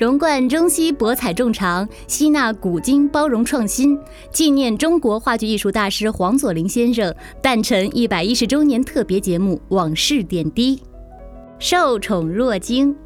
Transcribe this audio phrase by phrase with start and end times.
[0.00, 3.98] 融贯中西，博采众长，吸纳古今，包容创新，
[4.32, 10.76] 纪念中国话剧艺术大师黄佐临先生诞辰一百一十周年特别节目《往事点滴》。
[11.58, 12.96] 受宠若惊。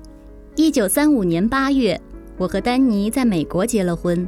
[0.55, 2.01] 一九三五年八月，
[2.39, 4.25] 我和丹尼在美国结了婚，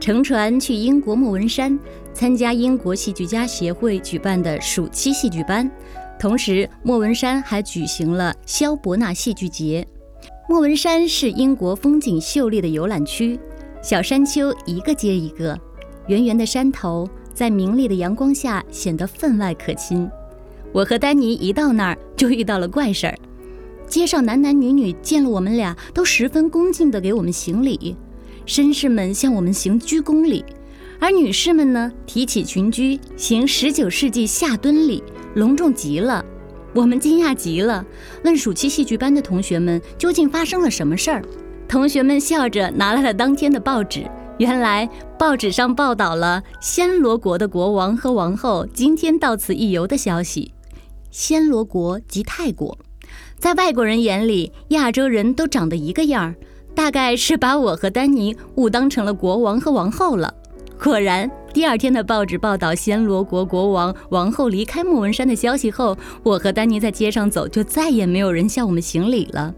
[0.00, 1.78] 乘船去英国莫文山
[2.12, 5.70] 参加英国戏剧家协会举办的暑期戏剧班，
[6.18, 9.86] 同时莫文山还举行了萧伯纳戏剧节。
[10.48, 13.38] 莫文山是英国风景秀丽的游览区，
[13.82, 15.58] 小山丘一个接一个，
[16.08, 20.10] 圆圆的山头在明丽的阳光下显得分外可亲。
[20.72, 23.18] 我和丹尼一到那儿就遇到了怪事儿，
[23.86, 27.96] 街上男男女女见了我们俩都十分恭敬地给我们行礼，
[28.46, 30.44] 绅士们向我们行鞠躬礼，
[30.98, 35.02] 而女士们呢提起裙裾行十九世纪下蹲礼，
[35.34, 36.24] 隆重极了。
[36.72, 37.84] 我们惊讶极了，
[38.24, 41.22] 问暑期戏剧班的同学们究竟发生了什么事儿。
[41.68, 44.08] 同学们笑着拿来了当天的报纸，
[44.38, 50.52] 原来报纸上报道了暹罗国的国王和王后今天到此一游的消息。
[51.12, 52.78] 暹罗国即泰国，
[53.36, 56.34] 在外国人眼里，亚洲人都长得一个样儿，
[56.74, 60.32] 大概是把我和丹尼误当成了国王和王后了。
[60.82, 69.52] 果然，第二天的报纸报道暹罗国国王、王后离开莫文山的消息后，我和丹尼在街上走，就再也没有人向我们行礼了。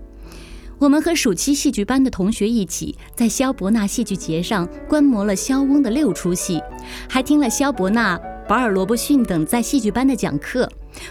[0.78, 6.62] 我们和暑期戏剧班的同学一起在萧伯纳戏剧节上观摩了萧翁的六出戏，
[7.08, 8.18] 还听了萧伯纳、
[8.48, 10.66] 保尔·罗伯逊等在戏剧班的讲课。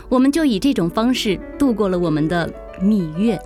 [0.10, 2.52] 我们就以这种方式度过了我们的
[2.82, 3.40] 蜜月。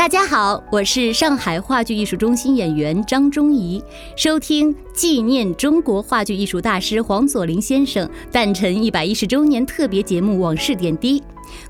[0.00, 3.84] 大家好，我是上海话剧艺术中心演员张忠怡，
[4.16, 11.20] 收听纪念中国话剧艺术大师黄佐临先生诞辰一百一十周年特别节目《往事点滴》。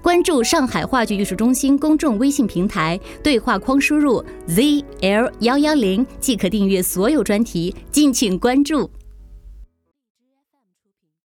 [0.00, 8.88] 关注上海话剧艺术中心公众微信平台，对话框输入 zl 幺幺零即可订阅所有专题，敬请关注。